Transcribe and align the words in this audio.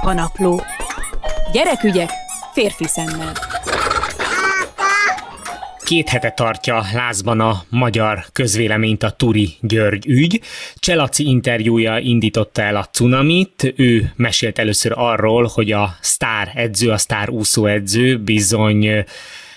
Apanapló. 0.00 0.62
Gyerekügyek 1.52 2.10
férfi 2.52 2.86
szemmel. 2.86 3.32
Két 5.84 6.08
hete 6.08 6.30
tartja 6.30 6.84
lázban 6.92 7.40
a 7.40 7.62
magyar 7.68 8.24
közvéleményt 8.32 9.02
a 9.02 9.10
Turi 9.10 9.56
György 9.60 10.06
ügy. 10.06 10.40
Cselaci 10.74 11.26
interjúja 11.26 11.98
indította 11.98 12.62
el 12.62 12.76
a 12.76 12.84
cunamit. 12.84 13.72
Ő 13.76 14.12
mesélt 14.16 14.58
először 14.58 14.92
arról, 14.94 15.50
hogy 15.54 15.72
a 15.72 15.96
sztár 16.00 16.52
edző, 16.54 16.90
a 16.90 16.98
sztár 16.98 17.30
úszóedző 17.30 18.18
bizony 18.18 19.04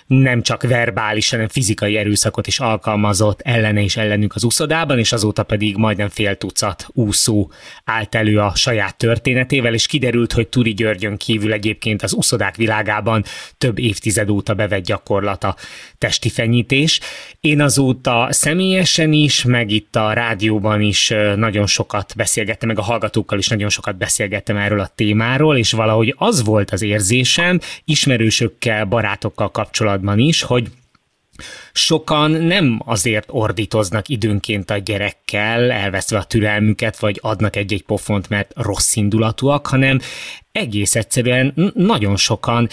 nem 0.09 0.41
csak 0.41 0.63
verbális, 0.63 1.29
hanem 1.29 1.47
fizikai 1.47 1.97
erőszakot 1.97 2.47
is 2.47 2.59
alkalmazott 2.59 3.41
ellene 3.41 3.81
és 3.81 3.97
ellenük 3.97 4.35
az 4.35 4.43
úszodában, 4.43 4.99
és 4.99 5.11
azóta 5.11 5.43
pedig 5.43 5.75
majdnem 5.75 6.09
fél 6.09 6.37
tucat 6.37 6.87
úszó 6.93 7.51
állt 7.83 8.15
elő 8.15 8.39
a 8.39 8.55
saját 8.55 8.97
történetével, 8.97 9.73
és 9.73 9.87
kiderült, 9.87 10.33
hogy 10.33 10.47
Turi 10.47 10.73
Györgyön 10.73 11.17
kívül 11.17 11.53
egyébként 11.53 12.01
az 12.01 12.13
úszodák 12.13 12.55
világában 12.55 13.23
több 13.57 13.79
évtized 13.79 14.29
óta 14.29 14.53
bevett 14.53 14.83
gyakorlata 14.83 15.55
testi 15.97 16.29
fenyítés. 16.29 16.99
Én 17.39 17.61
azóta 17.61 18.27
személyesen 18.31 19.13
is, 19.13 19.43
meg 19.43 19.71
itt 19.71 19.95
a 19.95 20.13
rádióban 20.13 20.81
is 20.81 21.13
nagyon 21.35 21.67
sokat 21.67 22.13
beszélgettem, 22.15 22.67
meg 22.67 22.77
a 22.77 22.83
hallgatókkal 22.83 23.37
is 23.37 23.47
nagyon 23.47 23.69
sokat 23.69 23.97
beszélgettem 23.97 24.57
erről 24.57 24.79
a 24.79 24.91
témáról, 24.95 25.57
és 25.57 25.71
valahogy 25.71 26.15
az 26.17 26.43
volt 26.43 26.71
az 26.71 26.81
érzésem, 26.81 27.59
ismerősökkel, 27.85 28.85
barátokkal 28.85 29.51
kapcsolatban, 29.51 29.97
kapcsolatban 29.99 30.19
is, 30.19 30.41
hogy 30.41 30.71
sokan 31.71 32.31
nem 32.31 32.81
azért 32.85 33.27
ordítoznak 33.27 34.07
időnként 34.07 34.69
a 34.69 34.77
gyerekkel, 34.77 35.71
elveszve 35.71 36.17
a 36.17 36.23
türelmüket, 36.23 36.99
vagy 36.99 37.19
adnak 37.21 37.55
egy-egy 37.55 37.83
pofont, 37.83 38.29
mert 38.29 38.51
rossz 38.55 38.95
indulatúak, 38.95 39.67
hanem 39.67 39.99
egész 40.51 40.95
egyszerűen 40.95 41.71
nagyon 41.73 42.15
sokan 42.15 42.67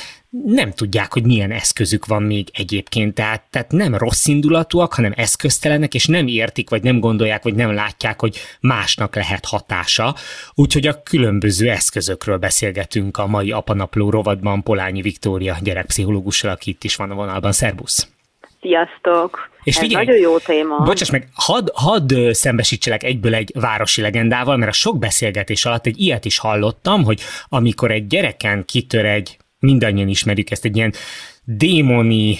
nem 0.44 0.72
tudják, 0.72 1.12
hogy 1.12 1.24
milyen 1.24 1.50
eszközük 1.50 2.06
van 2.06 2.22
még 2.22 2.48
egyébként. 2.52 3.14
Tehát, 3.14 3.42
tehát 3.50 3.70
nem 3.70 3.94
rossz 3.94 4.26
indulatúak, 4.26 4.94
hanem 4.94 5.12
eszköztelenek, 5.16 5.94
és 5.94 6.06
nem 6.06 6.26
értik, 6.26 6.70
vagy 6.70 6.82
nem 6.82 7.00
gondolják, 7.00 7.42
vagy 7.42 7.54
nem 7.54 7.74
látják, 7.74 8.20
hogy 8.20 8.36
másnak 8.60 9.14
lehet 9.14 9.44
hatása. 9.44 10.14
Úgyhogy 10.54 10.86
a 10.86 11.02
különböző 11.02 11.70
eszközökről 11.70 12.36
beszélgetünk 12.36 13.16
a 13.16 13.26
mai 13.26 13.50
apanapló 13.50 14.10
rovadban 14.10 14.62
Polányi 14.62 15.02
Viktória 15.02 15.56
gyerekpszichológussal, 15.62 16.50
aki 16.50 16.70
itt 16.70 16.84
is 16.84 16.96
van 16.96 17.10
a 17.10 17.14
vonalban. 17.14 17.52
Szerbusz! 17.52 18.15
Sziasztok! 18.60 19.50
És 19.62 19.78
figyelj, 19.78 20.02
Ez 20.02 20.08
nagyon 20.08 20.30
jó 20.30 20.38
téma. 20.38 20.76
Bocsáss 20.76 21.10
meg, 21.10 21.28
hadd 21.34 21.68
had 21.74 22.12
szembesítselek 22.30 23.02
egyből 23.02 23.34
egy 23.34 23.52
városi 23.54 24.00
legendával, 24.00 24.56
mert 24.56 24.70
a 24.70 24.74
sok 24.74 24.98
beszélgetés 24.98 25.64
alatt 25.64 25.86
egy 25.86 26.00
ilyet 26.00 26.24
is 26.24 26.38
hallottam, 26.38 27.04
hogy 27.04 27.20
amikor 27.48 27.90
egy 27.90 28.06
gyereken 28.06 28.64
kitör 28.64 29.04
egy, 29.04 29.36
mindannyian 29.58 30.08
ismerjük 30.08 30.50
ezt, 30.50 30.64
egy 30.64 30.76
ilyen 30.76 30.92
démoni 31.44 32.38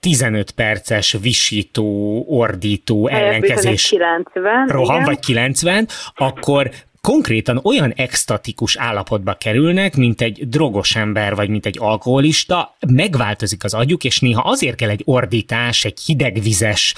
15 0.00 0.50
perces 0.50 1.16
visító, 1.20 2.24
ordító, 2.28 3.08
ellenkezés 3.08 3.88
90, 3.88 4.66
roham, 4.66 4.94
igen. 4.94 5.04
vagy 5.04 5.20
90, 5.20 5.88
akkor 6.14 6.70
konkrétan 7.04 7.60
olyan 7.62 7.92
extatikus 7.92 8.76
állapotba 8.76 9.34
kerülnek, 9.34 9.96
mint 9.96 10.20
egy 10.20 10.48
drogos 10.48 10.96
ember, 10.96 11.34
vagy 11.34 11.48
mint 11.48 11.66
egy 11.66 11.76
alkoholista, 11.80 12.76
megváltozik 12.88 13.64
az 13.64 13.74
agyuk, 13.74 14.04
és 14.04 14.20
néha 14.20 14.42
azért 14.42 14.76
kell 14.76 14.88
egy 14.88 15.02
ordítás, 15.04 15.84
egy 15.84 16.00
hidegvizes 16.00 16.94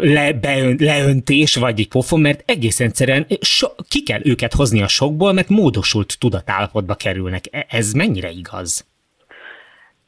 le, 0.00 0.32
beön, 0.32 0.76
leöntés, 0.78 1.54
vagy 1.54 1.80
egy 1.80 1.88
pofon, 1.88 2.20
mert 2.20 2.50
egész 2.50 2.80
egyszerűen 2.80 3.26
so, 3.40 3.68
ki 3.88 4.02
kell 4.02 4.20
őket 4.22 4.54
hozni 4.54 4.82
a 4.82 4.88
sokból, 4.88 5.32
mert 5.32 5.48
módosult 5.48 6.18
tudatállapotba 6.18 6.94
kerülnek. 6.94 7.44
E, 7.50 7.66
ez 7.68 7.92
mennyire 7.92 8.30
igaz? 8.30 8.84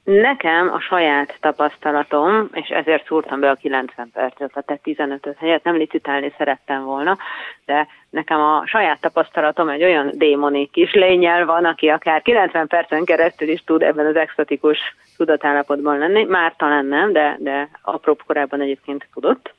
Nekem 0.06 0.72
a 0.72 0.80
saját 0.80 1.36
tapasztalatom, 1.40 2.48
és 2.52 2.68
ezért 2.68 3.06
szúrtam 3.06 3.40
be 3.40 3.50
a 3.50 3.54
90 3.54 4.10
percet, 4.12 4.50
a 4.54 4.60
te 4.60 4.76
15 4.76 5.36
helyet, 5.38 5.64
nem 5.64 5.76
licitálni 5.76 6.32
szerettem 6.38 6.84
volna, 6.84 7.16
de 7.64 7.86
nekem 8.10 8.40
a 8.40 8.62
saját 8.66 9.00
tapasztalatom 9.00 9.68
egy 9.68 9.82
olyan 9.82 10.10
démoni 10.14 10.70
lényel 10.92 11.44
van, 11.46 11.64
aki 11.64 11.88
akár 11.88 12.22
90 12.22 12.66
percen 12.66 13.04
keresztül 13.04 13.48
is 13.48 13.64
tud 13.64 13.82
ebben 13.82 14.06
az 14.06 14.16
extatikus 14.16 14.78
tudatállapotban 15.16 15.98
lenni, 15.98 16.24
már 16.24 16.54
talán 16.56 16.84
nem, 16.84 17.12
de, 17.12 17.36
de 17.38 17.68
apróbb 17.82 18.22
korábban 18.26 18.60
egyébként 18.60 19.08
tudott. 19.14 19.54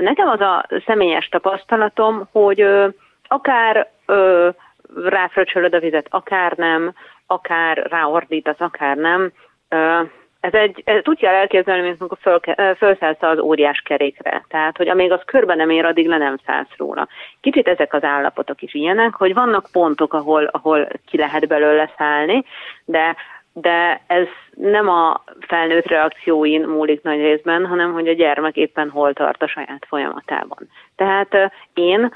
Nekem 0.00 0.28
az 0.28 0.40
a 0.40 0.66
személyes 0.86 1.28
tapasztalatom, 1.28 2.28
hogy 2.32 2.66
akár 3.28 3.90
ráfröcsölöd 4.94 5.74
a 5.74 5.78
vizet, 5.78 6.06
akár 6.10 6.52
nem, 6.52 6.94
akár 7.30 7.76
ráordítasz, 7.76 8.60
akár 8.60 8.96
nem. 8.96 9.32
Ez 10.40 10.52
egy, 10.52 10.82
ez 10.84 11.02
úgy 11.04 11.18
kell 11.18 11.34
elképzelni, 11.34 11.82
mint 11.82 12.00
amikor 12.00 12.18
föl, 12.20 12.40
fölszállsz 12.74 13.22
az 13.22 13.38
óriás 13.38 13.82
kerékre. 13.84 14.44
Tehát, 14.48 14.76
hogy 14.76 14.88
amíg 14.88 15.12
az 15.12 15.20
körbe 15.24 15.54
nem 15.54 15.70
ér, 15.70 15.84
addig 15.84 16.06
le 16.06 16.16
nem 16.16 16.36
szállsz 16.46 16.76
róla. 16.76 17.08
Kicsit 17.40 17.68
ezek 17.68 17.94
az 17.94 18.04
állapotok 18.04 18.62
is 18.62 18.74
ilyenek, 18.74 19.14
hogy 19.14 19.34
vannak 19.34 19.66
pontok, 19.72 20.14
ahol, 20.14 20.44
ahol 20.44 20.88
ki 21.06 21.16
lehet 21.16 21.46
belőle 21.46 21.90
szállni, 21.96 22.44
de 22.84 23.16
de 23.60 24.00
ez 24.06 24.26
nem 24.54 24.88
a 24.88 25.24
felnőtt 25.40 25.86
reakcióin 25.86 26.60
múlik 26.60 27.02
nagy 27.02 27.20
részben, 27.20 27.66
hanem 27.66 27.92
hogy 27.92 28.08
a 28.08 28.12
gyermek 28.12 28.56
éppen 28.56 28.90
hol 28.90 29.12
tart 29.12 29.42
a 29.42 29.48
saját 29.48 29.84
folyamatában. 29.88 30.68
Tehát 30.96 31.52
én 31.74 32.12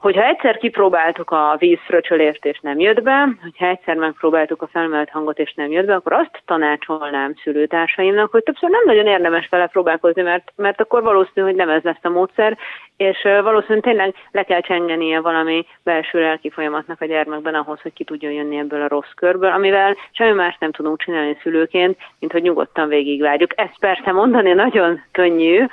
hogyha 0.00 0.24
egyszer 0.24 0.56
kipróbáltuk 0.56 1.30
a 1.30 1.56
vízfröcsölést 1.58 2.44
és 2.44 2.58
nem 2.60 2.78
jött 2.78 3.02
be, 3.02 3.28
hogyha 3.42 3.66
egyszer 3.66 3.96
megpróbáltuk 3.96 4.62
a 4.62 4.66
felmelt 4.66 5.10
hangot 5.10 5.38
és 5.38 5.54
nem 5.54 5.70
jött 5.70 5.86
be, 5.86 5.94
akkor 5.94 6.12
azt 6.12 6.42
tanácsolnám 6.44 7.34
szülőtársaimnak, 7.42 8.30
hogy 8.30 8.42
többször 8.42 8.70
nem 8.70 8.82
nagyon 8.84 9.06
érdemes 9.06 9.48
vele 9.48 9.66
próbálkozni, 9.66 10.22
mert, 10.22 10.52
mert 10.56 10.80
akkor 10.80 11.02
valószínű, 11.02 11.46
hogy 11.46 11.54
nem 11.54 11.68
ez 11.68 11.82
lesz 11.82 12.02
a 12.02 12.08
módszer, 12.08 12.58
és 12.96 13.22
valószínűleg 13.22 13.82
tényleg 13.82 14.14
le 14.30 14.42
kell 14.42 14.60
csengenie 14.60 15.20
valami 15.20 15.66
belső 15.82 16.20
lelki 16.20 16.50
folyamatnak 16.50 17.00
a 17.00 17.06
gyermekben 17.06 17.54
ahhoz, 17.54 17.80
hogy 17.80 17.92
ki 17.92 18.04
tudjon 18.04 18.32
jönni 18.32 18.56
ebből 18.58 18.82
a 18.82 18.88
rossz 18.88 19.12
körből, 19.16 19.50
amivel 19.50 19.96
semmi 20.12 20.32
más 20.32 20.56
nem 20.60 20.72
tudunk 20.72 21.02
csinálni 21.02 21.36
szülőként, 21.42 21.98
mint 22.18 22.32
hogy 22.32 22.42
nyugodtan 22.42 22.88
végigvárjuk. 22.88 23.60
Ezt 23.60 23.78
persze 23.78 24.12
mondani 24.12 24.52
nagyon 24.52 25.00
könnyű, 25.12 25.66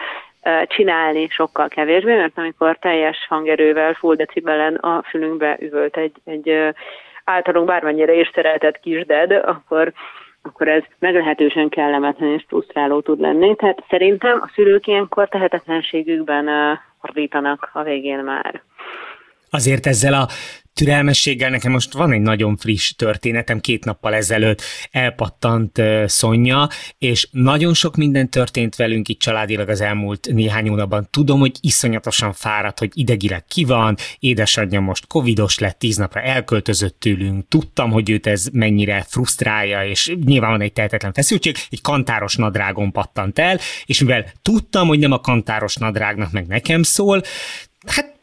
csinálni 0.67 1.27
sokkal 1.29 1.67
kevésbé, 1.67 2.15
mert 2.15 2.37
amikor 2.37 2.77
teljes 2.77 3.25
hangerővel, 3.29 3.93
full 3.93 4.15
decibelen 4.15 4.75
a 4.75 5.03
fülünkbe 5.09 5.57
üvölt 5.59 5.97
egy, 5.97 6.15
egy 6.25 6.73
általunk 7.23 7.67
bármennyire 7.67 8.13
is 8.13 8.31
szeretett 8.33 8.79
kisded, 8.79 9.31
akkor 9.31 9.93
akkor 10.41 10.67
ez 10.67 10.83
meglehetősen 10.99 11.69
kellemetlen 11.69 12.33
és 12.33 12.43
frusztráló 12.47 13.01
tud 13.01 13.19
lenni. 13.19 13.55
Tehát 13.55 13.83
szerintem 13.89 14.39
a 14.41 14.51
szülők 14.53 14.87
ilyenkor 14.87 15.27
tehetetlenségükben 15.29 16.47
ordítanak 17.01 17.69
a 17.73 17.83
végén 17.83 18.19
már. 18.19 18.61
Azért 19.49 19.85
ezzel 19.85 20.13
a 20.13 20.27
türelmességgel. 20.75 21.49
Nekem 21.49 21.71
most 21.71 21.93
van 21.93 22.11
egy 22.11 22.21
nagyon 22.21 22.57
friss 22.57 22.93
történetem, 22.93 23.59
két 23.59 23.85
nappal 23.85 24.13
ezelőtt 24.13 24.61
elpattant 24.91 25.81
Szonya, 26.05 26.69
és 26.97 27.27
nagyon 27.31 27.73
sok 27.73 27.95
minden 27.95 28.29
történt 28.29 28.75
velünk 28.75 29.07
itt 29.07 29.19
családilag 29.19 29.69
az 29.69 29.81
elmúlt 29.81 30.27
néhány 30.31 30.67
hónapban. 30.67 31.07
Tudom, 31.11 31.39
hogy 31.39 31.57
iszonyatosan 31.61 32.33
fáradt, 32.33 32.79
hogy 32.79 32.91
idegileg 32.93 33.45
ki 33.45 33.63
van, 33.63 33.95
édesanyja 34.19 34.79
most 34.79 35.07
covidos 35.07 35.59
lett, 35.59 35.79
tíz 35.79 35.97
napra 35.97 36.21
elköltözött 36.21 36.99
tőlünk, 36.99 37.47
tudtam, 37.47 37.91
hogy 37.91 38.09
őt 38.09 38.27
ez 38.27 38.47
mennyire 38.51 39.05
frusztrálja, 39.07 39.85
és 39.85 40.15
nyilván 40.25 40.51
van 40.51 40.61
egy 40.61 40.73
tehetetlen 40.73 41.13
feszültség, 41.13 41.55
egy 41.69 41.81
kantáros 41.81 42.35
nadrágon 42.35 42.91
pattant 42.91 43.39
el, 43.39 43.59
és 43.85 43.99
mivel 43.99 44.25
tudtam, 44.41 44.87
hogy 44.87 44.99
nem 44.99 45.11
a 45.11 45.19
kantáros 45.19 45.75
nadrágnak 45.75 46.31
meg 46.31 46.47
nekem 46.47 46.83
szól, 46.83 47.21
hát 47.87 48.14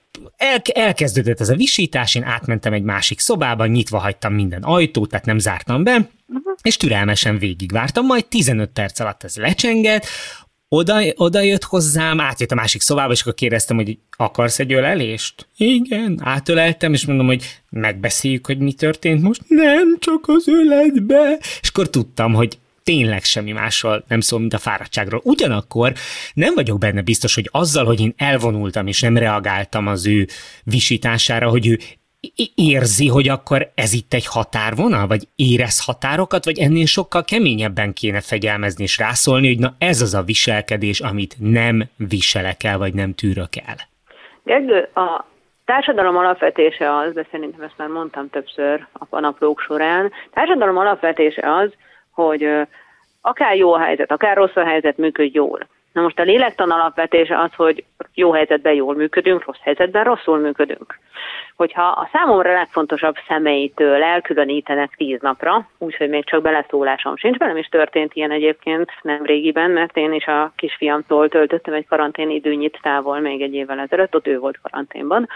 el, 0.43 0.63
elkezdődött 0.75 1.41
ez 1.41 1.49
a 1.49 1.57
visítás, 1.57 2.15
én 2.15 2.23
átmentem 2.23 2.73
egy 2.73 2.83
másik 2.83 3.21
szobába, 3.21 3.67
nyitva 3.67 3.99
hagytam 3.99 4.35
minden 4.35 4.63
ajtót, 4.63 5.09
tehát 5.09 5.27
nem 5.27 5.39
zártam 5.39 5.85
be, 5.85 5.93
uh-huh. 5.93 6.55
és 6.63 6.77
türelmesen 6.77 7.39
végigvártam, 7.39 8.07
majd 8.07 8.27
15 8.27 8.71
perc 8.71 9.01
alatt 9.01 9.23
ez 9.23 9.37
lecsengett, 9.37 10.07
oda, 10.69 11.01
oda 11.15 11.41
jött 11.41 11.63
hozzám, 11.65 12.21
átjött 12.21 12.51
a 12.51 12.55
másik 12.55 12.81
szobába, 12.81 13.13
és 13.13 13.21
akkor 13.21 13.35
kérdeztem, 13.35 13.77
hogy 13.77 13.99
akarsz 14.17 14.59
egy 14.59 14.73
ölelést? 14.73 15.49
Igen, 15.57 16.21
átöleltem, 16.23 16.93
és 16.93 17.07
mondom, 17.07 17.27
hogy 17.27 17.45
megbeszéljük, 17.71 18.47
hogy 18.47 18.59
mi 18.59 18.73
történt 18.73 19.23
most. 19.23 19.43
Nem, 19.49 19.99
csak 19.99 20.25
az 20.27 20.49
öletbe. 20.49 21.39
És 21.61 21.69
akkor 21.69 21.91
tudtam, 21.91 22.35
hogy 22.35 22.59
tényleg 22.85 23.23
semmi 23.23 23.53
másról 23.53 24.05
nem 24.09 24.21
szól, 24.21 24.41
mint 24.41 24.55
a 24.55 24.59
fáradtságról. 24.59 25.21
Ugyanakkor 25.25 25.93
nem 26.35 26.55
vagyok 26.55 26.79
benne 26.79 27.03
biztos, 27.03 27.35
hogy 27.35 27.49
azzal, 27.53 27.85
hogy 27.85 28.01
én 28.01 28.15
elvonultam 28.17 28.87
és 28.87 29.01
nem 29.01 29.17
reagáltam 29.17 29.87
az 29.87 30.07
ő 30.07 30.27
visítására, 30.65 31.49
hogy 31.49 31.67
ő 31.67 31.79
érzi, 32.55 33.09
hogy 33.09 33.29
akkor 33.29 33.71
ez 33.75 33.93
itt 33.93 34.13
egy 34.13 34.27
határvonal, 34.27 35.07
vagy 35.07 35.23
érez 35.37 35.85
határokat, 35.85 36.45
vagy 36.45 36.59
ennél 36.59 36.87
sokkal 36.87 37.25
keményebben 37.25 37.93
kéne 37.93 38.21
fegyelmezni 38.21 38.83
és 38.83 38.99
rászólni, 38.99 39.47
hogy 39.47 39.59
na 39.59 39.75
ez 39.79 40.01
az 40.01 40.15
a 40.15 40.23
viselkedés, 40.23 41.01
amit 41.01 41.35
nem 41.39 41.83
viselek 41.97 42.65
el, 42.65 42.79
vagy 42.79 42.95
nem 42.95 43.15
tűrök 43.15 43.57
el. 43.67 43.77
Gergő, 44.45 44.89
a 44.95 45.25
társadalom 45.65 46.17
alapvetése 46.17 46.97
az, 46.97 47.13
de 47.13 47.27
szerintem 47.31 47.63
ezt 47.63 47.77
már 47.77 47.89
mondtam 47.89 48.31
többször 48.31 48.87
a 49.09 49.21
naplók 49.21 49.61
során, 49.61 50.13
társadalom 50.33 50.77
alapvetése 50.77 51.55
az, 51.55 51.71
hogy 52.13 52.67
akár 53.21 53.57
jó 53.57 53.73
a 53.73 53.79
helyzet, 53.79 54.11
akár 54.11 54.37
rossz 54.37 54.57
a 54.57 54.65
helyzet, 54.65 54.97
működj 54.97 55.37
jól. 55.37 55.67
Na 55.93 56.03
most 56.03 56.19
a 56.19 56.23
lélektan 56.23 56.71
alapvetése 56.71 57.39
az, 57.39 57.55
hogy 57.55 57.85
jó 58.15 58.33
helyzetben 58.33 58.75
jól 58.75 58.95
működünk, 58.95 59.45
rossz 59.45 59.61
helyzetben 59.63 60.05
rosszul 60.05 60.39
működünk. 60.39 60.99
Hogyha 61.57 61.83
a 61.83 62.09
számomra 62.13 62.53
legfontosabb 62.53 63.15
személytől 63.29 64.03
elkülönítenek 64.03 64.95
tíz 64.97 65.21
napra, 65.21 65.69
úgyhogy 65.79 66.09
még 66.09 66.25
csak 66.25 66.43
beleszólásom 66.43 67.17
sincs, 67.17 67.39
velem 67.39 67.57
is 67.57 67.67
történt 67.67 68.15
ilyen 68.15 68.31
egyébként 68.31 68.91
nem 69.03 69.25
régiben, 69.25 69.71
mert 69.71 69.97
én 69.97 70.13
is 70.13 70.27
a 70.27 70.53
kisfiamtól 70.57 71.29
töltöttem 71.29 71.75
egy 71.75 71.87
karantén 71.87 72.31
időnyit 72.31 72.79
távol 72.83 73.21
még 73.21 73.43
egy 73.43 73.55
évvel 73.55 73.79
ezelőtt, 73.79 74.15
ott 74.15 74.27
ő 74.27 74.39
volt 74.39 74.61
karanténban. 74.63 75.29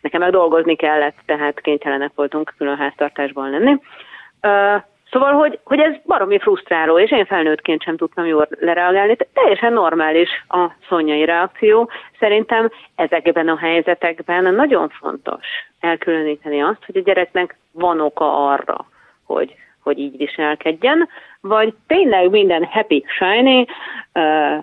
Nekem 0.00 0.20
meg 0.20 0.30
dolgozni 0.30 0.76
kellett, 0.76 1.16
tehát 1.26 1.60
kénytelenek 1.60 2.10
voltunk 2.14 2.54
külön 2.56 2.76
háztartásban 2.76 3.50
lenni. 3.50 3.76
Szóval, 5.16 5.32
hogy, 5.32 5.58
hogy 5.64 5.78
ez 5.78 5.94
baromi 6.06 6.38
frusztráló, 6.38 6.98
és 6.98 7.10
én 7.10 7.24
felnőttként 7.24 7.82
sem 7.82 7.96
tudtam 7.96 8.24
jól 8.24 8.48
lereagálni. 8.60 9.16
Teljesen 9.32 9.72
normális 9.72 10.28
a 10.48 10.70
szonyai 10.88 11.24
reakció. 11.24 11.90
Szerintem 12.18 12.70
ezekben 12.94 13.48
a 13.48 13.56
helyzetekben 13.56 14.54
nagyon 14.54 14.88
fontos 14.88 15.46
elkülöníteni 15.80 16.62
azt, 16.62 16.84
hogy 16.86 16.96
a 16.96 17.00
gyereknek 17.00 17.56
van 17.72 18.00
oka 18.00 18.50
arra, 18.50 18.86
hogy, 19.24 19.54
hogy 19.82 19.98
így 19.98 20.16
viselkedjen, 20.16 21.08
vagy 21.40 21.74
tényleg 21.86 22.30
minden 22.30 22.64
happy, 22.64 23.04
shiny, 23.08 23.66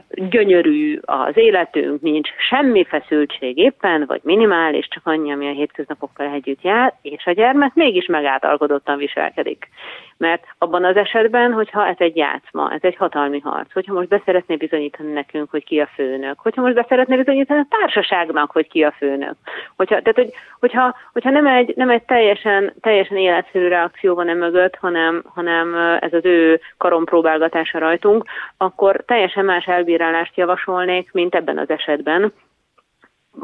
gyönyörű 0.09 1.00
az 1.01 1.38
életünk, 1.38 2.01
nincs 2.01 2.29
semmi 2.50 2.85
feszültség 2.85 3.57
éppen, 3.57 4.03
vagy 4.07 4.21
minimális, 4.23 4.88
csak 4.88 5.05
annyi, 5.05 5.31
ami 5.31 5.47
a 5.47 5.51
hétköznapokkal 5.51 6.31
együtt 6.33 6.61
jár, 6.61 6.94
és 7.01 7.25
a 7.25 7.31
gyermek 7.31 7.73
mégis 7.73 8.05
megátalkodottan 8.05 8.97
viselkedik. 8.97 9.69
Mert 10.17 10.44
abban 10.57 10.85
az 10.85 10.95
esetben, 10.95 11.51
hogyha 11.51 11.88
ez 11.88 11.95
egy 11.97 12.15
játszma, 12.15 12.71
ez 12.73 12.79
egy 12.81 12.95
hatalmi 12.95 13.39
harc, 13.39 13.73
hogyha 13.73 13.94
most 13.94 14.07
beszeretné 14.07 14.55
bizonyítani 14.55 15.11
nekünk, 15.11 15.50
hogy 15.50 15.63
ki 15.63 15.79
a 15.79 15.89
főnök, 15.94 16.39
hogyha 16.39 16.61
most 16.61 16.73
beszeretné 16.73 17.15
bizonyítani 17.15 17.59
a 17.59 17.77
társaságnak, 17.79 18.51
hogy 18.51 18.67
ki 18.67 18.83
a 18.83 18.94
főnök, 18.97 19.35
hogyha, 19.75 20.01
tehát, 20.01 20.15
hogy, 20.15 20.33
hogyha, 20.59 20.95
hogyha 21.13 21.29
nem, 21.29 21.47
egy, 21.47 21.73
nem 21.75 21.89
egy 21.89 22.03
teljesen, 22.03 22.73
teljesen 22.81 23.17
életszerű 23.17 23.67
reakció 23.67 24.15
van 24.15 24.29
e 24.29 24.33
mögött, 24.33 24.75
hanem, 24.75 25.23
hanem 25.33 25.75
ez 26.00 26.13
az 26.13 26.25
ő 26.25 26.59
karon 26.77 27.05
próbálgatása 27.05 27.79
rajtunk, 27.79 28.23
akkor 28.57 29.03
teljesen 29.05 29.43
más 29.44 29.66
elbírálást 29.66 30.38
javasolnék, 30.38 31.12
mint 31.12 31.36
ebben 31.36 31.57
az 31.57 31.69
esetben, 31.69 32.34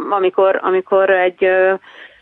amikor, 0.09 0.59
amikor 0.61 1.09
egy, 1.09 1.47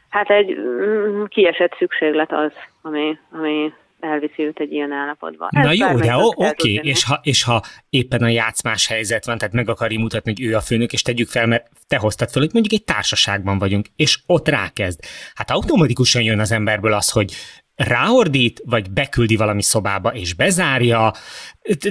hát 0.10 0.30
egy 0.30 0.58
mm, 0.58 1.24
kiesett 1.24 1.76
szükséglet 1.78 2.32
az, 2.32 2.52
ami, 2.82 3.18
ami 3.32 3.74
elviszi 4.00 4.44
őt 4.44 4.60
egy 4.60 4.72
ilyen 4.72 4.92
állapotba. 4.92 5.48
Na 5.52 5.70
Ez 5.70 5.78
jó, 5.78 5.96
de 5.96 6.16
oké, 6.16 6.40
okay. 6.48 6.80
és 6.82 7.04
ha, 7.04 7.20
és 7.24 7.44
ha 7.44 7.62
éppen 7.90 8.24
a 8.24 8.28
játszmás 8.28 8.88
helyzet 8.88 9.26
van, 9.26 9.38
tehát 9.38 9.54
meg 9.54 9.70
akarja 9.70 10.00
mutatni, 10.00 10.34
hogy 10.38 10.46
ő 10.46 10.56
a 10.56 10.62
főnök, 10.62 10.94
és 10.94 11.02
tegyük 11.02 11.28
fel, 11.28 11.48
mert 11.48 11.68
te 11.88 11.98
hoztad 11.98 12.30
fel, 12.30 12.42
hogy 12.42 12.54
mondjuk 12.54 12.74
egy 12.74 12.84
társaságban 12.84 13.58
vagyunk, 13.58 13.86
és 13.96 14.20
ott 14.26 14.48
rákezd. 14.48 15.00
Hát 15.34 15.52
automatikusan 15.52 16.22
jön 16.22 16.40
az 16.40 16.52
emberből 16.52 16.94
az, 16.94 17.12
hogy 17.12 17.34
ráordít, 17.78 18.62
vagy 18.66 18.92
beküldi 18.92 19.36
valami 19.36 19.62
szobába 19.62 20.10
és 20.14 20.36
bezárja, 20.36 21.12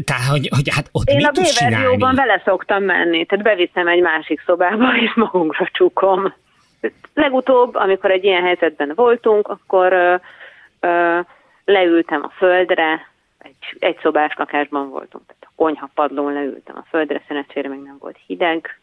tehát 0.04 0.30
hogy, 0.30 0.48
hogy 0.54 0.68
hát 0.74 0.88
ott 0.92 1.08
Én 1.08 1.16
mit 1.16 1.26
a 1.26 1.30
B-verzióban 1.30 2.14
vele 2.14 2.42
szoktam 2.44 2.82
menni, 2.82 3.26
tehát 3.26 3.44
beviszem 3.44 3.88
egy 3.88 4.00
másik 4.00 4.42
szobába, 4.46 4.96
és 4.96 5.14
magunkra 5.14 5.68
csukom. 5.72 6.34
Legutóbb, 7.14 7.74
amikor 7.74 8.10
egy 8.10 8.24
ilyen 8.24 8.42
helyzetben 8.42 8.92
voltunk, 8.94 9.48
akkor 9.48 9.92
ö, 9.92 10.14
ö, 10.80 11.20
leültem 11.64 12.22
a 12.22 12.32
földre, 12.36 13.08
egy, 13.38 13.76
egy 13.78 13.98
szobás 14.02 14.34
lakásban 14.36 14.88
voltunk, 14.88 15.24
tehát 15.26 15.42
a 15.46 15.52
konyha 15.56 15.90
padlón 15.94 16.32
leültem 16.32 16.76
a 16.76 16.86
földre, 16.88 17.22
szerencsére 17.28 17.68
még 17.68 17.82
nem 17.82 17.96
volt 17.98 18.18
hideg, 18.26 18.80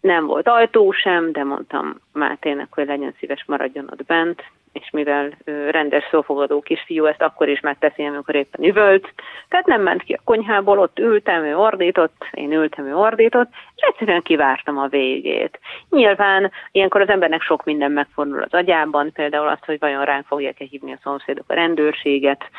nem 0.00 0.26
volt 0.26 0.48
ajtó 0.48 0.92
sem, 0.92 1.32
de 1.32 1.44
mondtam 1.44 2.00
Mátének, 2.12 2.66
hogy 2.70 2.86
legyen 2.86 3.14
szíves, 3.18 3.44
maradjon 3.46 3.88
ott 3.90 4.04
bent, 4.04 4.42
és 4.80 4.90
mivel 4.90 5.32
rendes 5.70 6.04
szófogadó 6.10 6.60
kisfiú, 6.60 7.04
ezt 7.04 7.22
akkor 7.22 7.48
is 7.48 7.60
megteszi, 7.60 8.04
amikor 8.04 8.34
éppen 8.34 8.64
üvölt, 8.64 9.12
tehát 9.48 9.66
nem 9.66 9.82
ment 9.82 10.02
ki 10.02 10.12
a 10.12 10.20
konyhából, 10.24 10.78
ott 10.78 10.98
ültem, 10.98 11.44
ő 11.44 11.56
ordított, 11.56 12.26
én 12.30 12.52
ültem, 12.52 12.86
ő 12.86 12.96
ordított, 12.96 13.48
és 13.74 13.82
egyszerűen 13.82 14.22
kivártam 14.22 14.78
a 14.78 14.86
végét. 14.86 15.60
Nyilván 15.90 16.50
ilyenkor 16.72 17.00
az 17.00 17.08
embernek 17.08 17.42
sok 17.42 17.64
minden 17.64 17.92
megfordul 17.92 18.42
az 18.42 18.54
agyában, 18.54 19.12
például 19.12 19.48
azt, 19.48 19.64
hogy 19.64 19.78
vajon 19.78 20.04
ránk 20.04 20.26
fogják-e 20.26 20.64
hívni 20.64 20.92
a 20.92 20.98
szomszédok 21.02 21.44
a 21.48 21.54
rendőrséget, 21.54 22.50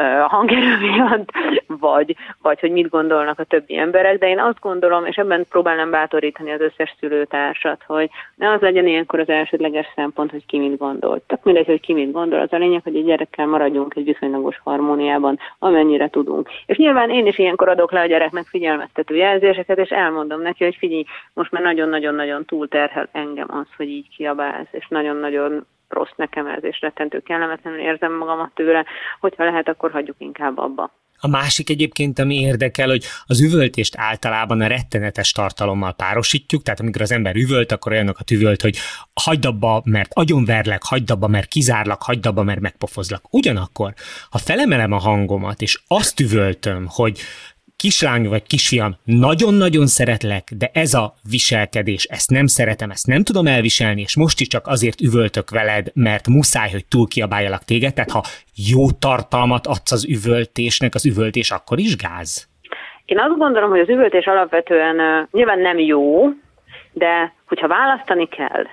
a 0.00 0.28
hangerő 0.28 0.76
miatt, 0.78 1.30
vagy, 1.66 2.16
vagy 2.42 2.60
hogy 2.60 2.70
mit 2.70 2.88
gondolnak 2.88 3.38
a 3.38 3.44
többi 3.44 3.76
emberek, 3.76 4.18
de 4.18 4.28
én 4.28 4.38
azt 4.38 4.60
gondolom, 4.60 5.06
és 5.06 5.16
ebben 5.16 5.46
próbálom 5.48 5.90
bátorítani 5.90 6.50
az 6.50 6.60
összes 6.60 6.94
szülőtársat, 6.98 7.82
hogy 7.86 8.10
ne 8.34 8.50
az 8.50 8.60
legyen 8.60 8.86
ilyenkor 8.86 9.18
az 9.18 9.28
elsődleges 9.28 9.86
szempont, 9.94 10.30
hogy 10.30 10.46
ki 10.46 10.58
mit 10.58 10.78
gondol. 10.78 11.22
Tehát 11.26 11.44
mindegy, 11.44 11.66
hogy 11.66 11.80
ki 11.80 11.92
mit 11.92 12.12
gondol, 12.12 12.40
az 12.40 12.52
a 12.52 12.56
lényeg, 12.56 12.82
hogy 12.82 12.96
a 12.96 13.02
gyerekkel 13.02 13.46
maradjunk 13.46 13.94
egy 13.96 14.04
viszonylagos 14.04 14.60
harmóniában, 14.64 15.38
amennyire 15.58 16.08
tudunk. 16.08 16.48
És 16.66 16.76
nyilván 16.76 17.10
én 17.10 17.26
is 17.26 17.38
ilyenkor 17.38 17.68
adok 17.68 17.92
le 17.92 18.00
a 18.00 18.06
gyereknek 18.06 18.46
figyelmeztető 18.46 19.14
jelzéseket, 19.14 19.78
és 19.78 19.88
elmondom 19.88 20.42
neki, 20.42 20.64
hogy 20.64 20.76
figyelj, 20.76 21.04
most 21.34 21.50
már 21.50 21.62
nagyon-nagyon-nagyon 21.62 22.44
túlterhel 22.44 23.08
engem 23.12 23.48
az, 23.50 23.66
hogy 23.76 23.88
így 23.88 24.08
kiabálsz, 24.16 24.68
és 24.70 24.86
nagyon-nagyon 24.88 25.66
rossz 25.90 26.14
nekem 26.16 26.46
ez, 26.46 26.64
és 26.64 26.80
rettentő 26.80 27.20
kellemetlenül 27.20 27.80
érzem 27.80 28.12
magamat 28.12 28.54
tőle, 28.54 28.84
hogyha 29.20 29.44
lehet, 29.44 29.68
akkor 29.68 29.90
hagyjuk 29.90 30.16
inkább 30.18 30.58
abba. 30.58 30.90
A 31.22 31.28
másik 31.28 31.70
egyébként, 31.70 32.18
ami 32.18 32.34
érdekel, 32.34 32.88
hogy 32.88 33.04
az 33.26 33.40
üvöltést 33.40 33.94
általában 33.96 34.60
a 34.60 34.66
rettenetes 34.66 35.32
tartalommal 35.32 35.92
párosítjuk, 35.92 36.62
tehát 36.62 36.80
amikor 36.80 37.00
az 37.00 37.12
ember 37.12 37.36
üvölt, 37.36 37.72
akkor 37.72 37.92
olyanokat 37.92 38.30
üvölt, 38.30 38.62
hogy 38.62 38.76
hagyd 39.24 39.44
abba, 39.44 39.82
mert 39.84 40.10
agyonverlek, 40.14 40.82
hagyd 40.82 41.10
abba, 41.10 41.26
mert 41.26 41.48
kizárlak, 41.48 42.02
hagyd 42.02 42.26
abba, 42.26 42.42
mert 42.42 42.60
megpofozlak. 42.60 43.22
Ugyanakkor, 43.30 43.92
ha 44.30 44.38
felemelem 44.38 44.92
a 44.92 44.98
hangomat, 44.98 45.60
és 45.60 45.80
azt 45.86 46.20
üvöltöm, 46.20 46.86
hogy 46.88 47.20
kislány 47.84 48.28
vagy 48.28 48.42
kisfiam, 48.42 48.92
nagyon-nagyon 49.04 49.86
szeretlek, 49.86 50.44
de 50.58 50.70
ez 50.72 50.94
a 50.94 51.14
viselkedés, 51.30 52.04
ezt 52.04 52.30
nem 52.30 52.46
szeretem, 52.46 52.90
ezt 52.90 53.06
nem 53.06 53.22
tudom 53.22 53.46
elviselni, 53.46 54.00
és 54.00 54.16
most 54.16 54.40
is 54.40 54.46
csak 54.46 54.66
azért 54.66 55.00
üvöltök 55.00 55.50
veled, 55.50 55.86
mert 55.94 56.26
muszáj, 56.26 56.70
hogy 56.70 56.84
túl 56.86 57.06
kiabáljalak 57.08 57.64
téged, 57.64 57.94
tehát 57.94 58.10
ha 58.10 58.22
jó 58.72 58.90
tartalmat 58.90 59.66
adsz 59.66 59.92
az 59.92 60.04
üvöltésnek, 60.16 60.94
az 60.94 61.06
üvöltés 61.06 61.50
akkor 61.50 61.78
is 61.78 61.96
gáz? 61.96 62.48
Én 63.04 63.18
azt 63.18 63.38
gondolom, 63.38 63.70
hogy 63.70 63.80
az 63.80 63.88
üvöltés 63.88 64.26
alapvetően 64.26 65.28
nyilván 65.30 65.58
nem 65.58 65.78
jó, 65.78 66.28
de 66.92 67.32
hogyha 67.48 67.68
választani 67.68 68.28
kell, 68.28 68.64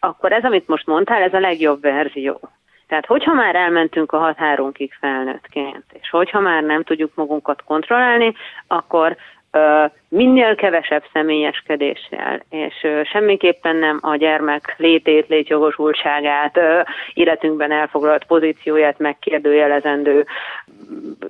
akkor 0.00 0.32
ez, 0.32 0.44
amit 0.44 0.68
most 0.68 0.86
mondtál, 0.86 1.22
ez 1.22 1.34
a 1.34 1.40
legjobb 1.40 1.80
verzió. 1.80 2.40
Tehát, 2.88 3.06
hogyha 3.06 3.32
már 3.32 3.54
elmentünk 3.54 4.12
a 4.12 4.18
határunkig 4.18 4.92
felnőttként, 5.00 5.84
és 6.00 6.10
hogyha 6.10 6.40
már 6.40 6.62
nem 6.62 6.82
tudjuk 6.82 7.14
magunkat 7.14 7.62
kontrollálni, 7.64 8.34
akkor 8.66 9.16
ö, 9.50 9.84
minél 10.08 10.54
kevesebb 10.54 11.04
személyeskedéssel, 11.12 12.42
és 12.50 12.74
ö, 12.82 13.00
semmiképpen 13.04 13.76
nem 13.76 13.98
a 14.02 14.16
gyermek 14.16 14.74
létét, 14.76 15.28
létjogosultságát, 15.28 16.56
ö, 16.56 16.80
életünkben 17.14 17.72
elfoglalt 17.72 18.24
pozícióját 18.24 18.98
megkérdőjelezendő 18.98 20.26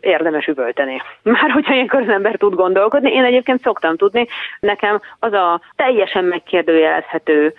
érdemes 0.00 0.47
üvölteni. 0.47 1.03
Már 1.23 1.50
hogyha 1.50 1.75
ilyenkor 1.75 2.00
az 2.00 2.09
ember 2.09 2.37
tud 2.37 2.55
gondolkodni, 2.55 3.12
én 3.12 3.25
egyébként 3.25 3.61
szoktam 3.61 3.97
tudni, 3.97 4.27
nekem 4.61 5.00
az 5.19 5.33
a 5.33 5.61
teljesen 5.77 6.25
megkérdőjelezhető 6.25 7.55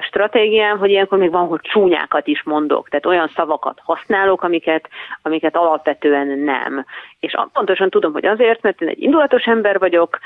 stratégiám, 0.00 0.78
hogy 0.78 0.90
ilyenkor 0.90 1.18
még 1.18 1.30
van, 1.30 1.46
hogy 1.46 1.60
csúnyákat 1.62 2.26
is 2.26 2.42
mondok, 2.42 2.88
tehát 2.88 3.06
olyan 3.06 3.30
szavakat 3.34 3.80
használok, 3.84 4.42
amiket, 4.42 4.88
amiket 5.22 5.56
alapvetően 5.56 6.26
nem. 6.38 6.84
És 7.20 7.34
pontosan 7.52 7.90
tudom, 7.90 8.12
hogy 8.12 8.26
azért, 8.26 8.62
mert 8.62 8.80
én 8.80 8.88
egy 8.88 9.02
indulatos 9.02 9.44
ember 9.44 9.78
vagyok, 9.78 10.18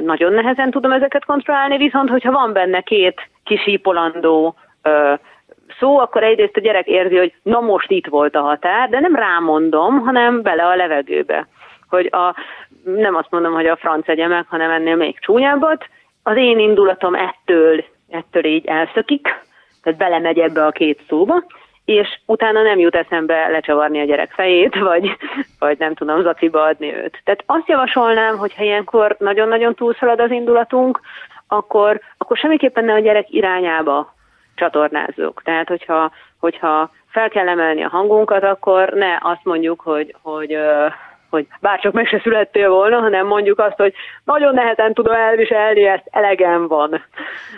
nagyon 0.00 0.32
nehezen 0.32 0.70
tudom 0.70 0.92
ezeket 0.92 1.24
kontrollálni, 1.24 1.76
viszont 1.76 2.08
hogyha 2.08 2.32
van 2.32 2.52
benne 2.52 2.80
két 2.80 3.28
kisípolandó 3.44 4.54
szó, 5.78 5.98
akkor 5.98 6.22
egyrészt 6.22 6.56
a 6.56 6.60
gyerek 6.60 6.86
érzi, 6.86 7.16
hogy 7.16 7.34
na 7.42 7.60
most 7.60 7.90
itt 7.90 8.06
volt 8.06 8.34
a 8.34 8.40
határ, 8.40 8.88
de 8.88 9.00
nem 9.00 9.14
rámondom, 9.14 10.00
hanem 10.00 10.42
bele 10.42 10.66
a 10.66 10.76
levegőbe. 10.76 11.46
Hogy 11.88 12.08
a, 12.10 12.34
nem 12.84 13.14
azt 13.14 13.30
mondom, 13.30 13.52
hogy 13.52 13.66
a 13.66 13.76
franc 13.76 14.08
egye 14.08 14.26
meg, 14.26 14.44
hanem 14.48 14.70
ennél 14.70 14.96
még 14.96 15.18
csúnyábbat. 15.18 15.86
Az 16.22 16.36
én 16.36 16.58
indulatom 16.58 17.14
ettől 17.14 17.84
ettől 18.12 18.44
így 18.44 18.66
elszökik, 18.66 19.22
tehát 19.82 19.98
belemegy 19.98 20.38
ebbe 20.38 20.66
a 20.66 20.70
két 20.70 21.00
szóba, 21.08 21.44
és 21.84 22.18
utána 22.26 22.62
nem 22.62 22.78
jut 22.78 22.94
eszembe 22.94 23.48
lecsavarni 23.48 24.00
a 24.00 24.04
gyerek 24.04 24.32
fejét, 24.32 24.78
vagy, 24.78 25.16
vagy 25.58 25.78
nem 25.78 25.94
tudom, 25.94 26.22
zaciba 26.22 26.62
adni 26.62 26.94
őt. 26.94 27.20
Tehát 27.24 27.42
azt 27.46 27.68
javasolnám, 27.68 28.36
hogy 28.36 28.54
ha 28.54 28.62
ilyenkor 28.62 29.16
nagyon-nagyon 29.18 29.74
túlszalad 29.74 30.20
az 30.20 30.30
indulatunk, 30.30 31.00
akkor, 31.46 32.00
akkor 32.18 32.36
semmiképpen 32.36 32.84
ne 32.84 32.92
a 32.92 32.98
gyerek 32.98 33.30
irányába 33.30 34.14
csatornázzuk. 34.54 35.42
Tehát, 35.44 35.68
hogyha, 35.68 36.10
hogyha 36.38 36.90
fel 37.08 37.28
kell 37.28 37.48
emelni 37.48 37.82
a 37.82 37.88
hangunkat, 37.88 38.42
akkor 38.42 38.88
ne 38.88 39.18
azt 39.20 39.44
mondjuk, 39.44 39.80
hogy, 39.80 40.14
hogy 40.22 40.48
hogy 40.52 40.58
bárcsak 41.60 41.92
meg 41.92 42.06
se 42.06 42.20
születtél 42.20 42.70
volna, 42.70 43.00
hanem 43.00 43.26
mondjuk 43.26 43.58
azt, 43.58 43.76
hogy 43.76 43.94
nagyon 44.24 44.54
nehezen 44.54 44.94
tudom 44.94 45.14
elviselni, 45.14 45.84
ezt 45.84 46.08
elegem 46.10 46.68
van. 46.68 47.04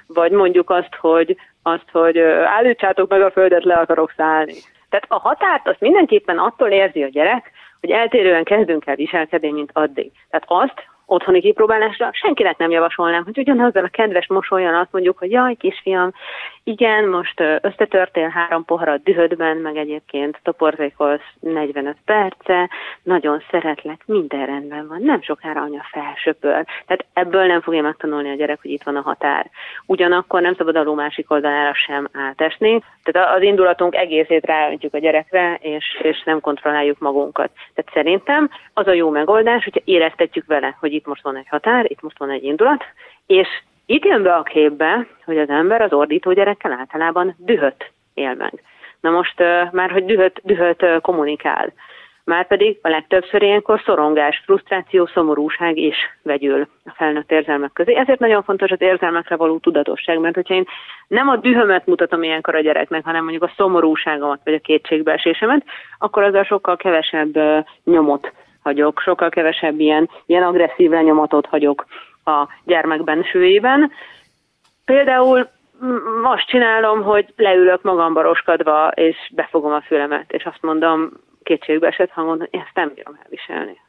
Vagy 0.06 0.30
mondjuk 0.30 0.70
azt, 0.70 0.94
hogy, 1.00 1.36
azt, 1.62 1.90
hogy 1.92 2.18
állítsátok 2.44 3.10
meg 3.10 3.22
a 3.22 3.30
földet, 3.30 3.64
le 3.64 3.74
akarok 3.74 4.12
szállni. 4.16 4.54
Tehát 4.88 5.06
a 5.08 5.18
határt 5.18 5.68
azt 5.68 5.80
mindenképpen 5.80 6.38
attól 6.38 6.68
érzi 6.68 7.02
a 7.02 7.08
gyerek, 7.08 7.50
hogy 7.80 7.90
eltérően 7.90 8.44
kezdünk 8.44 8.86
el 8.86 8.94
viselkedni, 8.94 9.50
mint 9.50 9.70
addig. 9.72 10.12
Tehát 10.30 10.44
azt, 10.64 10.86
otthoni 11.06 11.40
kipróbálásra 11.40 12.10
senkinek 12.12 12.56
nem 12.56 12.70
javasolnám, 12.70 13.24
hogy 13.24 13.38
ugyanazzal 13.38 13.84
a 13.84 13.88
kedves 13.88 14.26
mosolyan 14.26 14.74
azt 14.74 14.92
mondjuk, 14.92 15.18
hogy 15.18 15.30
jaj, 15.30 15.54
kisfiam, 15.54 16.12
igen, 16.66 17.08
most 17.08 17.40
összetörtél 17.60 18.28
három 18.28 18.64
poharat 18.64 19.02
dühödben, 19.02 19.56
meg 19.56 19.76
egyébként 19.76 20.40
toporzékolsz 20.42 21.22
45 21.40 21.96
perce, 22.04 22.70
nagyon 23.02 23.42
szeretlek, 23.50 24.02
minden 24.06 24.46
rendben 24.46 24.88
van, 24.88 25.02
nem 25.02 25.22
sokára 25.22 25.60
anya 25.60 25.86
felsöpöl. 25.90 26.64
Tehát 26.86 27.04
ebből 27.12 27.46
nem 27.46 27.60
fogja 27.60 27.82
megtanulni 27.82 28.30
a 28.30 28.34
gyerek, 28.34 28.58
hogy 28.62 28.70
itt 28.70 28.82
van 28.82 28.96
a 28.96 29.00
határ. 29.00 29.50
Ugyanakkor 29.86 30.40
nem 30.40 30.54
szabad 30.54 30.76
a 30.76 30.82
ló 30.82 30.94
másik 30.94 31.30
oldalára 31.30 31.74
sem 31.74 32.08
átesni, 32.12 32.82
tehát 33.02 33.36
az 33.36 33.42
indulatunk 33.42 33.94
egészét 33.94 34.46
ráöntjük 34.46 34.94
a 34.94 34.98
gyerekre, 34.98 35.58
és, 35.60 35.84
és 36.02 36.22
nem 36.24 36.40
kontrolláljuk 36.40 36.98
magunkat. 36.98 37.50
Tehát 37.74 37.92
szerintem 37.92 38.50
az 38.72 38.86
a 38.86 38.92
jó 38.92 39.10
megoldás, 39.10 39.64
hogyha 39.64 39.80
éreztetjük 39.84 40.46
vele, 40.46 40.76
hogy 40.80 40.93
itt 40.94 41.06
most 41.06 41.22
van 41.22 41.36
egy 41.36 41.48
határ, 41.48 41.90
itt 41.90 42.02
most 42.02 42.18
van 42.18 42.30
egy 42.30 42.44
indulat, 42.44 42.84
és 43.26 43.48
itt 43.86 44.04
jön 44.04 44.22
be 44.22 44.34
a 44.34 44.42
képbe, 44.42 45.06
hogy 45.24 45.38
az 45.38 45.48
ember 45.48 45.80
az 45.80 45.92
ordító 45.92 46.32
gyerekkel 46.32 46.72
általában 46.72 47.34
dühöt 47.38 47.90
él 48.14 48.34
meg. 48.34 48.62
Na 49.00 49.10
most 49.10 49.38
már, 49.70 49.90
hogy 49.90 50.04
dühöt, 50.04 50.40
dühöt 50.42 51.00
kommunikál. 51.00 51.72
Márpedig 52.24 52.78
a 52.82 52.88
legtöbbször 52.88 53.42
ilyenkor 53.42 53.80
szorongás, 53.84 54.42
frusztráció, 54.44 55.06
szomorúság 55.06 55.76
is 55.76 55.96
vegyül 56.22 56.68
a 56.84 56.90
felnőtt 56.94 57.30
érzelmek 57.30 57.72
közé. 57.72 57.94
Ezért 57.94 58.18
nagyon 58.18 58.42
fontos 58.42 58.70
az 58.70 58.80
érzelmekre 58.80 59.36
való 59.36 59.58
tudatosság, 59.58 60.18
mert 60.18 60.34
hogyha 60.34 60.54
én 60.54 60.64
nem 61.08 61.28
a 61.28 61.36
dühömet 61.36 61.86
mutatom 61.86 62.22
ilyenkor 62.22 62.54
a 62.54 62.60
gyereknek, 62.60 63.04
hanem 63.04 63.22
mondjuk 63.22 63.42
a 63.42 63.52
szomorúságomat 63.56 64.40
vagy 64.44 64.54
a 64.54 64.58
kétségbeesésemet, 64.58 65.64
akkor 65.98 66.22
azzal 66.22 66.44
sokkal 66.44 66.76
kevesebb 66.76 67.38
nyomot 67.84 68.32
hagyok, 68.64 69.00
sokkal 69.00 69.28
kevesebb 69.28 69.80
ilyen, 69.80 70.10
ilyen 70.26 70.42
agresszív 70.42 70.90
lenyomatot 70.90 71.46
hagyok 71.46 71.86
a 72.24 72.48
gyermek 72.64 73.04
bensőjében. 73.04 73.90
Például 74.84 75.48
azt 76.22 76.46
csinálom, 76.46 77.02
hogy 77.02 77.32
leülök 77.36 77.82
magamba 77.82 78.22
roskadva, 78.22 78.88
és 78.88 79.16
befogom 79.34 79.72
a 79.72 79.80
fülemet, 79.80 80.32
és 80.32 80.44
azt 80.44 80.62
mondom 80.62 81.10
kétségbe 81.42 81.86
esett 81.86 82.10
hangon, 82.10 82.38
hogy 82.38 82.48
ezt 82.50 82.74
nem 82.74 82.92
bírom 82.94 83.18
elviselni. 83.22 83.80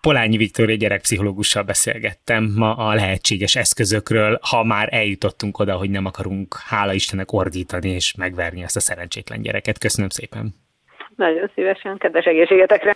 Polányi 0.00 0.36
Viktória 0.36 0.76
gyerekpszichológussal 0.76 1.62
beszélgettem 1.62 2.44
ma 2.56 2.74
a 2.74 2.94
lehetséges 2.94 3.56
eszközökről, 3.56 4.38
ha 4.50 4.64
már 4.64 4.88
eljutottunk 4.90 5.58
oda, 5.58 5.74
hogy 5.76 5.90
nem 5.90 6.04
akarunk, 6.04 6.54
hála 6.68 6.92
Istennek, 6.92 7.32
ordítani 7.32 7.90
és 7.90 8.14
megverni 8.18 8.62
ezt 8.62 8.76
a 8.76 8.80
szerencsétlen 8.80 9.42
gyereket. 9.42 9.78
Köszönöm 9.78 10.08
szépen! 10.08 10.54
Nagyon 11.16 11.50
szívesen, 11.54 11.98
kedves 11.98 12.24
egészségetekre! 12.24 12.94